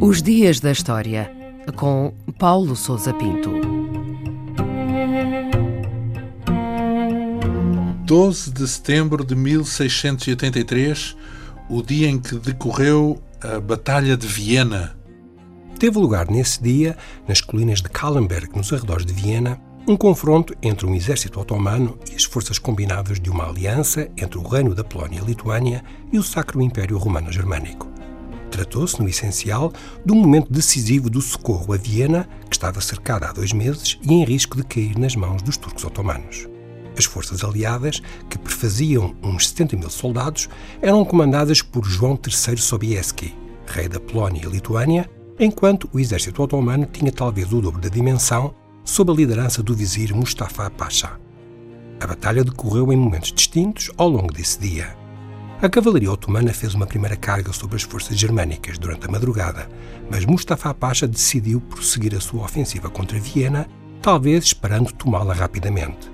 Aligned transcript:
Os 0.00 0.20
Dias 0.20 0.60
da 0.60 0.72
História, 0.72 1.30
com 1.76 2.12
Paulo 2.38 2.74
Souza 2.76 3.14
Pinto. 3.14 3.50
12 8.04 8.52
de 8.52 8.68
setembro 8.68 9.24
de 9.24 9.34
1683, 9.34 11.16
o 11.70 11.82
dia 11.82 12.08
em 12.08 12.18
que 12.18 12.34
decorreu 12.34 13.22
a 13.40 13.58
Batalha 13.58 14.16
de 14.16 14.26
Viena. 14.26 14.94
Teve 15.78 15.98
lugar 15.98 16.30
nesse 16.30 16.62
dia, 16.62 16.96
nas 17.26 17.40
colinas 17.40 17.80
de 17.80 17.88
Kallenberg, 17.88 18.54
nos 18.54 18.72
arredores 18.72 19.06
de 19.06 19.12
Viena, 19.12 19.58
um 19.86 19.96
confronto 19.96 20.54
entre 20.62 20.86
um 20.86 20.94
exército 20.94 21.40
otomano 21.40 21.98
e 22.10 22.14
as 22.14 22.22
forças 22.22 22.58
combinadas 22.58 23.18
de 23.18 23.28
uma 23.28 23.48
aliança 23.48 24.08
entre 24.16 24.38
o 24.38 24.46
Reino 24.46 24.74
da 24.74 24.84
Polónia 24.84 25.20
e 25.20 25.24
Lituânia 25.24 25.82
e 26.12 26.18
o 26.18 26.22
Sacro 26.22 26.62
Império 26.62 26.96
Romano-Germânico. 26.98 27.90
Tratou-se, 28.50 29.00
no 29.02 29.08
essencial, 29.08 29.72
de 30.04 30.12
um 30.12 30.16
momento 30.16 30.52
decisivo 30.52 31.10
do 31.10 31.20
socorro 31.20 31.72
a 31.72 31.76
Viena, 31.76 32.28
que 32.48 32.54
estava 32.54 32.80
cercada 32.80 33.26
há 33.26 33.32
dois 33.32 33.52
meses 33.52 33.98
e 34.02 34.12
em 34.12 34.24
risco 34.24 34.56
de 34.56 34.64
cair 34.64 34.96
nas 34.96 35.16
mãos 35.16 35.42
dos 35.42 35.56
turcos 35.56 35.84
otomanos. 35.84 36.46
As 36.96 37.06
forças 37.06 37.42
aliadas, 37.42 38.00
que 38.28 38.38
prefaziam 38.38 39.16
uns 39.22 39.48
70 39.48 39.76
mil 39.76 39.90
soldados, 39.90 40.48
eram 40.80 41.04
comandadas 41.04 41.60
por 41.60 41.84
João 41.84 42.16
III 42.24 42.58
Sobieski, 42.58 43.34
rei 43.66 43.88
da 43.88 43.98
Polónia 43.98 44.42
e 44.44 44.48
Lituânia, 44.48 45.10
enquanto 45.40 45.88
o 45.92 45.98
exército 45.98 46.42
otomano 46.42 46.86
tinha 46.86 47.10
talvez 47.10 47.50
o 47.52 47.60
dobro 47.60 47.80
da 47.80 47.88
dimensão, 47.88 48.54
sob 48.84 49.12
a 49.12 49.14
liderança 49.14 49.62
do 49.62 49.74
vizir 49.74 50.14
Mustafa 50.14 50.68
Pasha. 50.70 51.18
A 52.00 52.06
batalha 52.06 52.42
decorreu 52.42 52.92
em 52.92 52.96
momentos 52.96 53.32
distintos 53.32 53.90
ao 53.96 54.08
longo 54.08 54.32
desse 54.32 54.58
dia. 54.58 54.96
A 55.60 55.68
cavalaria 55.68 56.10
otomana 56.10 56.52
fez 56.52 56.74
uma 56.74 56.86
primeira 56.86 57.16
carga 57.16 57.52
sobre 57.52 57.76
as 57.76 57.82
forças 57.82 58.18
germânicas 58.18 58.78
durante 58.78 59.06
a 59.06 59.10
madrugada, 59.10 59.68
mas 60.10 60.24
Mustafa 60.24 60.74
Pasha 60.74 61.06
decidiu 61.06 61.60
prosseguir 61.60 62.16
a 62.16 62.20
sua 62.20 62.44
ofensiva 62.44 62.90
contra 62.90 63.20
Viena, 63.20 63.68
talvez 64.02 64.46
esperando 64.46 64.92
tomá-la 64.92 65.32
rapidamente. 65.32 66.10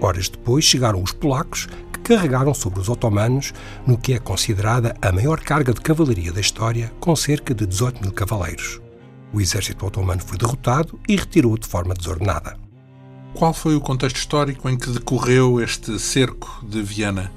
Horas 0.00 0.30
depois 0.30 0.64
chegaram 0.64 1.02
os 1.02 1.12
polacos, 1.12 1.68
que 1.92 2.00
carregaram 2.00 2.54
sobre 2.54 2.80
os 2.80 2.88
otomanos 2.88 3.52
no 3.86 3.98
que 3.98 4.14
é 4.14 4.18
considerada 4.18 4.96
a 5.02 5.12
maior 5.12 5.40
carga 5.40 5.74
de 5.74 5.82
cavalaria 5.82 6.32
da 6.32 6.40
história, 6.40 6.90
com 6.98 7.14
cerca 7.14 7.54
de 7.54 7.66
18 7.66 8.00
mil 8.00 8.12
cavaleiros. 8.12 8.80
O 9.32 9.40
exército 9.40 9.86
otomano 9.86 10.22
foi 10.22 10.38
derrotado 10.38 10.98
e 11.08 11.16
retirou 11.16 11.58
de 11.58 11.66
forma 11.66 11.94
desordenada. 11.94 12.56
Qual 13.34 13.52
foi 13.52 13.76
o 13.76 13.80
contexto 13.80 14.16
histórico 14.16 14.68
em 14.68 14.76
que 14.76 14.90
decorreu 14.90 15.60
este 15.60 15.98
cerco 15.98 16.64
de 16.66 16.82
Viena? 16.82 17.30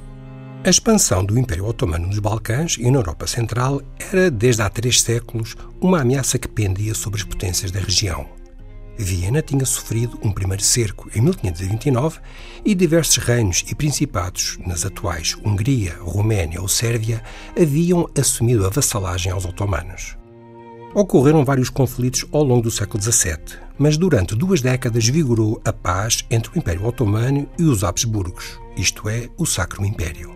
A 0.64 0.69
expansão 0.69 1.25
do 1.25 1.38
Império 1.38 1.66
Otomano 1.66 2.08
nos 2.08 2.19
Balcãs 2.19 2.78
e 2.80 2.89
na 2.89 3.00
Europa 3.00 3.25
Central 3.28 3.81
era, 4.00 4.30
desde 4.30 4.62
há 4.62 4.69
três 4.69 5.02
séculos, 5.02 5.56
uma 5.81 6.02
ameaça 6.02 6.38
que 6.38 6.47
pendia 6.47 6.94
sobre 6.94 7.19
as 7.19 7.25
potências 7.25 7.72
da 7.72 7.80
região. 7.80 8.30
Viena 8.97 9.42
tinha 9.42 9.66
sofrido 9.66 10.19
um 10.23 10.31
primeiro 10.31 10.62
cerco 10.62 11.09
em 11.16 11.22
1529 11.22 12.19
e 12.64 12.75
diversos 12.75 13.17
reinos 13.17 13.66
e 13.67 13.73
principados, 13.73 14.59
nas 14.66 14.86
atuais 14.86 15.36
Hungria, 15.44 15.97
Roménia 16.00 16.62
ou 16.62 16.67
Sérvia, 16.67 17.23
haviam 17.59 18.08
assumido 18.17 18.66
a 18.66 18.69
vassalagem 18.69 19.31
aos 19.31 19.45
otomanos. 19.45 20.21
Ocorreram 20.94 21.45
vários 21.45 21.70
conflitos 21.70 22.25
ao 22.34 22.44
longo 22.44 22.64
do 22.64 22.72
século 22.72 23.02
XVII, 23.02 23.38
mas 23.78 23.95
durante 23.95 24.36
duas 24.36 24.61
décadas 24.61 25.08
vigorou 25.08 25.61
a 25.64 25.72
paz 25.72 26.25
entre 26.30 26.52
o 26.52 26.59
Império 26.59 26.86
Otomano 26.86 27.47
e 27.58 27.64
os 27.64 27.81
Habsburgos, 27.81 28.59
isto 28.75 29.08
é, 29.08 29.30
o 29.38 29.45
Sacro 29.45 29.86
Império. 29.86 30.36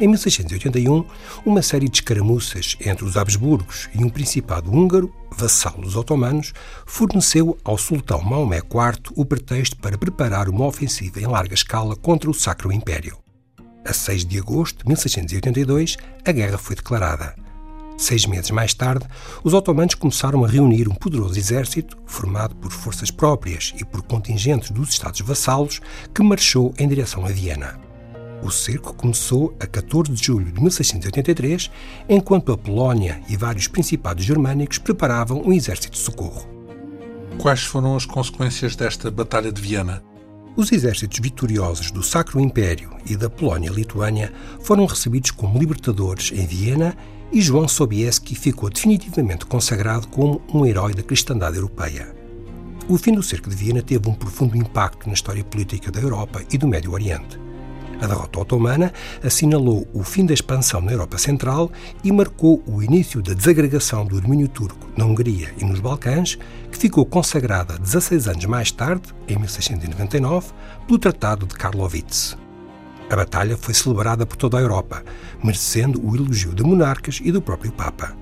Em 0.00 0.08
1681, 0.08 1.04
uma 1.44 1.60
série 1.60 1.90
de 1.90 1.98
escaramuças 1.98 2.74
entre 2.80 3.04
os 3.04 3.18
Habsburgos 3.18 3.90
e 3.94 4.02
um 4.02 4.08
principado 4.08 4.72
húngaro, 4.72 5.12
vassalo 5.30 5.82
dos 5.82 5.94
otomanos, 5.94 6.54
forneceu 6.86 7.58
ao 7.62 7.76
sultão 7.76 8.22
Maomé 8.22 8.56
IV 8.56 9.12
o 9.14 9.26
pretexto 9.26 9.76
para 9.76 9.98
preparar 9.98 10.48
uma 10.48 10.64
ofensiva 10.64 11.20
em 11.20 11.26
larga 11.26 11.54
escala 11.54 11.94
contra 11.94 12.30
o 12.30 12.34
Sacro 12.34 12.72
Império. 12.72 13.18
A 13.84 13.92
6 13.92 14.24
de 14.24 14.38
agosto 14.38 14.78
de 14.78 14.86
1682, 14.86 15.98
a 16.24 16.32
guerra 16.32 16.56
foi 16.56 16.76
declarada. 16.76 17.41
Seis 18.02 18.26
meses 18.26 18.50
mais 18.50 18.74
tarde, 18.74 19.06
os 19.44 19.54
otomanos 19.54 19.94
começaram 19.94 20.44
a 20.44 20.48
reunir 20.48 20.88
um 20.88 20.94
poderoso 20.94 21.38
exército, 21.38 21.96
formado 22.04 22.52
por 22.56 22.72
forças 22.72 23.12
próprias 23.12 23.72
e 23.78 23.84
por 23.84 24.02
contingentes 24.02 24.72
dos 24.72 24.88
Estados 24.88 25.20
vassalos, 25.20 25.80
que 26.12 26.20
marchou 26.20 26.74
em 26.76 26.88
direção 26.88 27.24
a 27.24 27.28
Viena. 27.28 27.78
O 28.42 28.50
cerco 28.50 28.92
começou 28.92 29.56
a 29.60 29.68
14 29.68 30.10
de 30.10 30.20
julho 30.20 30.50
de 30.50 30.60
1683, 30.60 31.70
enquanto 32.08 32.50
a 32.50 32.58
Polónia 32.58 33.22
e 33.28 33.36
vários 33.36 33.68
principados 33.68 34.24
germânicos 34.24 34.78
preparavam 34.78 35.40
um 35.40 35.52
exército 35.52 35.92
de 35.92 35.98
socorro. 35.98 36.44
Quais 37.38 37.62
foram 37.62 37.94
as 37.94 38.04
consequências 38.04 38.74
desta 38.74 39.12
Batalha 39.12 39.52
de 39.52 39.62
Viena? 39.62 40.02
Os 40.54 40.70
exércitos 40.70 41.18
vitoriosos 41.18 41.90
do 41.90 42.02
Sacro 42.02 42.38
Império 42.38 42.90
e 43.08 43.16
da 43.16 43.30
Polónia-Lituânia 43.30 44.30
foram 44.60 44.84
recebidos 44.84 45.30
como 45.30 45.58
libertadores 45.58 46.30
em 46.30 46.46
Viena 46.46 46.94
e 47.32 47.40
João 47.40 47.66
Sobieski 47.66 48.34
ficou 48.34 48.68
definitivamente 48.68 49.46
consagrado 49.46 50.06
como 50.08 50.42
um 50.52 50.66
herói 50.66 50.92
da 50.92 51.02
cristandade 51.02 51.56
europeia. 51.56 52.14
O 52.86 52.98
fim 52.98 53.14
do 53.14 53.22
cerco 53.22 53.48
de 53.48 53.56
Viena 53.56 53.80
teve 53.80 54.06
um 54.06 54.12
profundo 54.12 54.54
impacto 54.54 55.06
na 55.06 55.14
história 55.14 55.42
política 55.42 55.90
da 55.90 56.00
Europa 56.00 56.42
e 56.52 56.58
do 56.58 56.68
Médio 56.68 56.92
Oriente. 56.92 57.40
A 58.02 58.06
derrota 58.08 58.40
otomana 58.40 58.92
assinalou 59.22 59.86
o 59.94 60.02
fim 60.02 60.26
da 60.26 60.34
expansão 60.34 60.80
na 60.80 60.90
Europa 60.90 61.16
Central 61.18 61.70
e 62.02 62.10
marcou 62.10 62.60
o 62.66 62.82
início 62.82 63.22
da 63.22 63.32
desagregação 63.32 64.04
do 64.04 64.20
domínio 64.20 64.48
turco 64.48 64.88
na 64.96 65.04
Hungria 65.04 65.54
e 65.56 65.64
nos 65.64 65.78
Balcãs, 65.78 66.36
que 66.72 66.76
ficou 66.76 67.06
consagrada 67.06 67.78
16 67.78 68.26
anos 68.26 68.44
mais 68.46 68.72
tarde, 68.72 69.14
em 69.28 69.36
1699, 69.36 70.50
pelo 70.84 70.98
Tratado 70.98 71.46
de 71.46 71.54
Karlowitz. 71.54 72.36
A 73.08 73.14
batalha 73.14 73.56
foi 73.56 73.72
celebrada 73.72 74.26
por 74.26 74.36
toda 74.36 74.58
a 74.58 74.60
Europa, 74.60 75.04
merecendo 75.40 76.04
o 76.04 76.16
elogio 76.16 76.52
de 76.52 76.64
monarcas 76.64 77.20
e 77.22 77.30
do 77.30 77.40
próprio 77.40 77.70
Papa. 77.70 78.16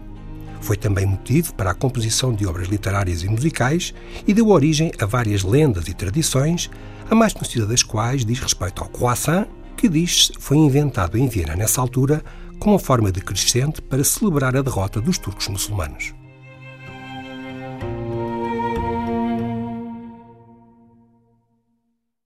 Foi 0.61 0.77
também 0.77 1.07
motivo 1.07 1.55
para 1.55 1.71
a 1.71 1.75
composição 1.75 2.35
de 2.35 2.47
obras 2.47 2.69
literárias 2.69 3.23
e 3.23 3.29
musicais 3.31 3.95
e 4.27 4.35
deu 4.35 4.49
origem 4.49 4.93
a 5.01 5.07
várias 5.07 5.43
lendas 5.43 5.89
e 5.89 5.95
tradições, 5.95 6.69
a 7.09 7.15
mais 7.15 7.33
conhecida 7.33 7.67
das 7.67 7.83
quais 7.83 8.27
diz 8.27 8.39
respeito 8.41 8.83
ao 8.83 8.89
croissant 8.91 9.49
que 9.81 9.89
diz 9.89 10.31
foi 10.39 10.59
inventado 10.59 11.17
em 11.17 11.27
Viena 11.27 11.57
nessa 11.57 11.81
altura 11.81 12.23
como 12.59 12.79
forma 12.79 13.11
decrescente 13.11 13.81
para 13.81 14.05
celebrar 14.05 14.55
a 14.55 14.61
derrota 14.61 15.01
dos 15.01 15.17
turcos 15.17 15.49
muçulmanos. 15.49 16.13